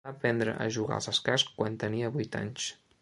Va 0.07 0.11
aprendre 0.11 0.53
a 0.63 0.65
jugar 0.77 0.95
als 0.95 1.09
escacs 1.11 1.45
quan 1.59 1.77
tenia 1.85 2.11
vuit 2.17 2.39
anys. 2.41 2.67